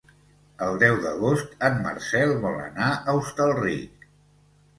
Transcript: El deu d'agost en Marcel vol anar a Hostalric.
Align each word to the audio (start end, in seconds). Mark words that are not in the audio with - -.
El 0.67 0.77
deu 0.83 0.95
d'agost 1.03 1.53
en 1.67 1.77
Marcel 1.83 2.33
vol 2.47 2.57
anar 2.65 2.89
a 3.05 3.17
Hostalric. 3.21 4.09